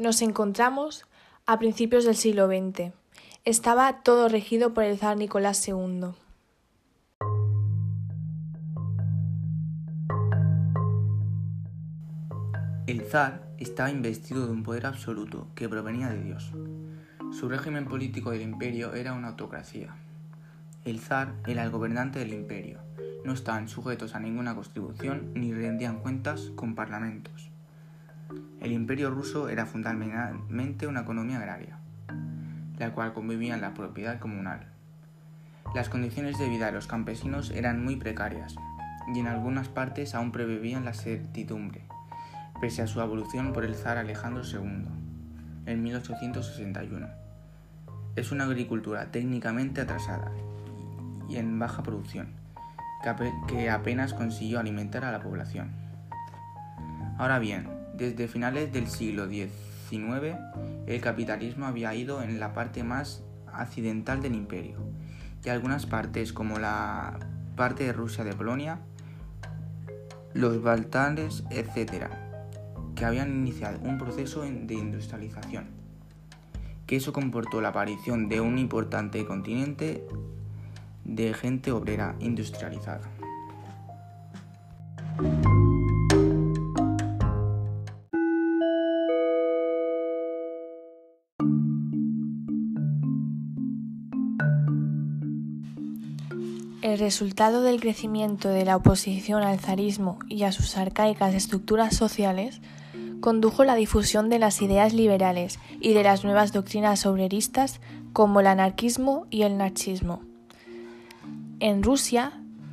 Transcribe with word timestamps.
Nos 0.00 0.22
encontramos 0.22 1.04
a 1.44 1.58
principios 1.58 2.06
del 2.06 2.16
siglo 2.16 2.46
XX. 2.46 2.94
Estaba 3.44 4.02
todo 4.02 4.30
regido 4.30 4.72
por 4.72 4.84
el 4.84 4.96
zar 4.96 5.18
Nicolás 5.18 5.68
II. 5.68 6.12
El 12.86 13.02
zar 13.02 13.42
estaba 13.58 13.90
investido 13.90 14.46
de 14.46 14.52
un 14.52 14.62
poder 14.62 14.86
absoluto 14.86 15.48
que 15.54 15.68
provenía 15.68 16.08
de 16.08 16.22
Dios. 16.22 16.50
Su 17.30 17.50
régimen 17.50 17.84
político 17.84 18.30
del 18.30 18.40
imperio 18.40 18.94
era 18.94 19.12
una 19.12 19.28
autocracia. 19.28 19.94
El 20.86 20.98
zar 21.00 21.34
era 21.46 21.62
el 21.62 21.70
gobernante 21.70 22.20
del 22.20 22.32
imperio. 22.32 22.78
No 23.26 23.34
estaban 23.34 23.68
sujetos 23.68 24.14
a 24.14 24.20
ninguna 24.20 24.54
constitución 24.54 25.32
ni 25.34 25.52
rendían 25.52 25.98
cuentas 25.98 26.52
con 26.56 26.74
parlamentos. 26.74 27.49
El 28.60 28.72
imperio 28.72 29.10
ruso 29.10 29.48
era 29.48 29.66
fundamentalmente 29.66 30.86
una 30.86 31.00
economía 31.00 31.38
agraria, 31.38 31.78
la 32.78 32.92
cual 32.92 33.12
convivía 33.12 33.54
en 33.54 33.60
la 33.60 33.74
propiedad 33.74 34.18
comunal. 34.18 34.66
Las 35.74 35.88
condiciones 35.88 36.38
de 36.38 36.48
vida 36.48 36.66
de 36.66 36.72
los 36.72 36.86
campesinos 36.86 37.50
eran 37.50 37.84
muy 37.84 37.96
precarias 37.96 38.56
y 39.14 39.18
en 39.18 39.26
algunas 39.26 39.68
partes 39.68 40.14
aún 40.14 40.32
previvían 40.32 40.84
la 40.84 40.94
certidumbre, 40.94 41.82
pese 42.60 42.82
a 42.82 42.86
su 42.86 43.00
abolición 43.00 43.52
por 43.52 43.64
el 43.64 43.74
zar 43.74 43.96
Alejandro 43.96 44.42
II 44.44 44.88
en 45.66 45.82
1861. 45.82 47.08
Es 48.16 48.32
una 48.32 48.44
agricultura 48.44 49.10
técnicamente 49.10 49.80
atrasada 49.80 50.32
y 51.28 51.36
en 51.36 51.58
baja 51.58 51.82
producción, 51.82 52.34
que 53.46 53.70
apenas 53.70 54.14
consiguió 54.14 54.58
alimentar 54.58 55.04
a 55.04 55.12
la 55.12 55.20
población. 55.20 55.70
Ahora 57.16 57.38
bien, 57.38 57.79
desde 58.00 58.28
finales 58.28 58.72
del 58.72 58.88
siglo 58.88 59.28
XIX, 59.28 60.38
el 60.86 61.00
capitalismo 61.02 61.66
había 61.66 61.94
ido 61.94 62.22
en 62.22 62.40
la 62.40 62.54
parte 62.54 62.82
más 62.82 63.22
accidental 63.52 64.22
del 64.22 64.34
imperio, 64.34 64.78
y 65.44 65.50
algunas 65.50 65.84
partes 65.84 66.32
como 66.32 66.58
la 66.58 67.18
parte 67.56 67.84
de 67.84 67.92
Rusia 67.92 68.24
de 68.24 68.32
Polonia, 68.32 68.80
los 70.32 70.62
Baltanes, 70.62 71.44
etc., 71.50 72.06
que 72.94 73.04
habían 73.04 73.30
iniciado 73.30 73.78
un 73.82 73.98
proceso 73.98 74.42
de 74.42 74.74
industrialización, 74.74 75.68
que 76.86 76.96
eso 76.96 77.12
comportó 77.12 77.60
la 77.60 77.68
aparición 77.68 78.28
de 78.30 78.40
un 78.40 78.58
importante 78.58 79.26
continente 79.26 80.06
de 81.04 81.34
gente 81.34 81.70
obrera 81.70 82.16
industrializada. 82.18 83.08
El 96.82 96.98
resultado 96.98 97.62
del 97.62 97.78
crecimiento 97.78 98.48
de 98.48 98.64
la 98.64 98.76
oposición 98.76 99.42
al 99.42 99.60
zarismo 99.60 100.18
y 100.28 100.44
a 100.44 100.52
sus 100.52 100.76
arcaicas 100.78 101.34
estructuras 101.34 101.94
sociales 101.94 102.60
condujo 103.20 103.64
la 103.64 103.74
difusión 103.74 104.30
de 104.30 104.38
las 104.38 104.62
ideas 104.62 104.94
liberales 104.94 105.58
y 105.80 105.92
de 105.92 106.02
las 106.02 106.24
nuevas 106.24 106.52
doctrinas 106.52 107.04
obreristas 107.04 107.80
como 108.12 108.40
el 108.40 108.46
anarquismo 108.46 109.26
y 109.30 109.42
el 109.42 109.58
nazismo. 109.58 110.22
En 111.60 111.82
Rusia 111.82 112.32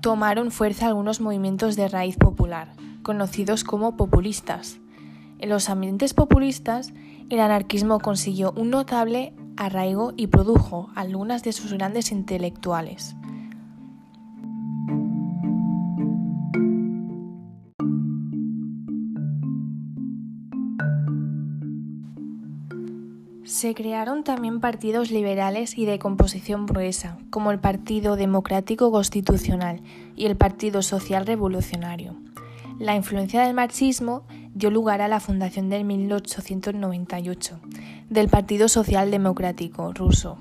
tomaron 0.00 0.52
fuerza 0.52 0.86
algunos 0.86 1.20
movimientos 1.20 1.74
de 1.74 1.88
raíz 1.88 2.16
popular, 2.16 2.72
conocidos 3.02 3.64
como 3.64 3.96
populistas. 3.96 4.78
En 5.38 5.48
los 5.48 5.68
ambientes 5.68 6.14
populistas, 6.14 6.92
el 7.30 7.40
anarquismo 7.40 8.00
consiguió 8.00 8.52
un 8.56 8.70
notable 8.70 9.34
arraigo 9.56 10.12
y 10.16 10.28
produjo 10.28 10.90
algunas 10.94 11.42
de 11.42 11.52
sus 11.52 11.72
grandes 11.72 12.10
intelectuales. 12.10 13.14
Se 23.44 23.74
crearon 23.74 24.24
también 24.24 24.60
partidos 24.60 25.10
liberales 25.10 25.78
y 25.78 25.86
de 25.86 25.98
composición 25.98 26.66
gruesa, 26.66 27.18
como 27.30 27.50
el 27.50 27.58
Partido 27.58 28.14
Democrático 28.14 28.92
Constitucional 28.92 29.80
y 30.14 30.26
el 30.26 30.36
Partido 30.36 30.82
Social 30.82 31.26
Revolucionario. 31.26 32.14
La 32.78 32.94
influencia 32.94 33.42
del 33.42 33.54
marxismo 33.54 34.24
dio 34.58 34.72
lugar 34.72 35.00
a 35.02 35.08
la 35.08 35.20
fundación 35.20 35.68
del 35.68 35.84
1898 35.84 37.60
del 38.10 38.28
Partido 38.28 38.68
Social 38.68 39.12
Democrático 39.12 39.92
ruso. 39.92 40.38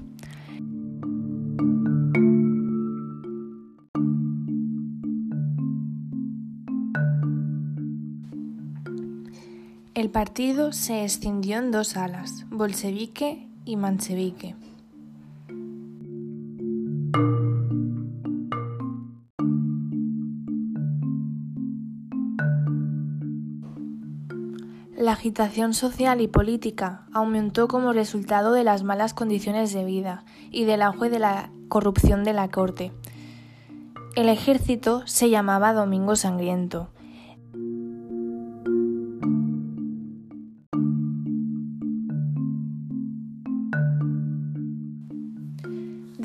El 9.94 10.10
partido 10.10 10.74
se 10.74 11.04
escindió 11.04 11.60
en 11.60 11.70
dos 11.70 11.96
alas, 11.96 12.46
bolchevique 12.50 13.48
y 13.66 13.76
manchevique. 13.76 14.56
La 24.98 25.12
agitación 25.12 25.76
social 25.76 26.22
y 26.22 26.28
política 26.28 27.06
aumentó 27.14 27.68
como 27.68 27.94
resultado 27.94 28.52
de 28.52 28.64
las 28.64 28.82
malas 28.82 29.14
condiciones 29.14 29.72
de 29.72 29.86
vida 29.86 30.26
y 30.50 30.66
del 30.66 30.82
auge 30.82 31.12
de 31.12 31.20
la 31.20 31.52
corrupción 31.70 32.24
de 32.24 32.34
la 32.34 32.50
corte. 32.50 32.92
El 34.16 34.28
ejército 34.28 35.06
se 35.06 35.30
llamaba 35.30 35.74
Domingo 35.74 36.16
Sangriento 36.16 36.90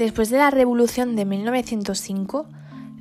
Después 0.02 0.30
de 0.30 0.38
la 0.38 0.50
Revolución 0.50 1.14
de 1.14 1.26
1905, 1.26 2.46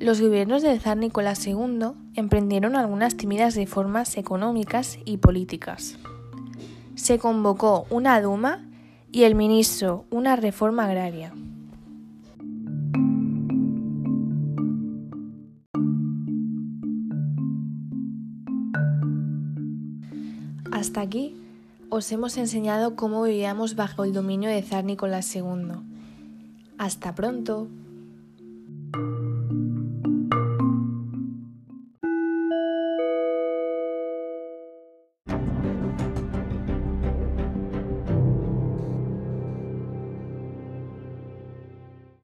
los 0.02 0.20
gobiernos 0.20 0.62
del 0.62 0.80
zar 0.80 0.96
Nicolás 0.96 1.46
II 1.46 1.92
emprendieron 2.14 2.74
algunas 2.74 3.16
tímidas 3.16 3.54
reformas 3.54 4.16
económicas 4.16 4.98
y 5.04 5.18
políticas. 5.18 5.96
Se 6.96 7.20
convocó 7.20 7.86
una 7.88 8.20
Duma 8.20 8.64
y 9.12 9.22
el 9.22 9.36
ministro 9.36 10.04
una 10.10 10.34
reforma 10.34 10.86
agraria. 10.86 11.32
Hasta 20.72 21.00
aquí 21.00 21.36
os 21.90 22.10
hemos 22.10 22.36
enseñado 22.38 22.96
cómo 22.96 23.22
vivíamos 23.22 23.76
bajo 23.76 24.02
el 24.02 24.12
dominio 24.12 24.50
de 24.50 24.62
zar 24.62 24.82
Nicolás 24.82 25.32
II. 25.36 25.44
Hasta 26.76 27.14
pronto. 27.14 27.68